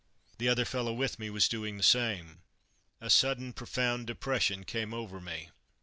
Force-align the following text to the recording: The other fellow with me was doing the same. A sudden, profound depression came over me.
The 0.39 0.49
other 0.49 0.65
fellow 0.65 0.93
with 0.93 1.19
me 1.19 1.29
was 1.29 1.47
doing 1.47 1.77
the 1.77 1.83
same. 1.83 2.41
A 2.99 3.07
sudden, 3.07 3.53
profound 3.53 4.07
depression 4.07 4.63
came 4.63 4.95
over 4.95 5.21
me. 5.21 5.51